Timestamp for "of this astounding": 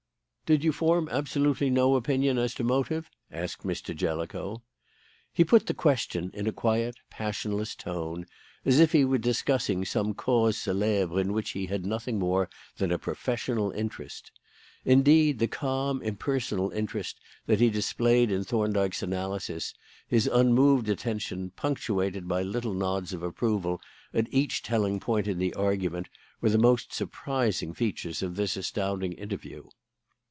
28.21-29.13